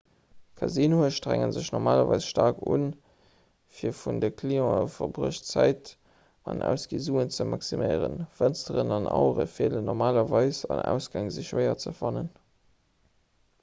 [0.59, 2.85] casinoe strenge sech normalerweis staark un
[3.81, 5.91] fir vun de clientë verbruecht d'zäit
[6.53, 11.93] an ausgi suen ze maximéieren fënsteren an auere feelen normalerweis an ausgäng si schwéier ze
[12.01, 12.33] fannen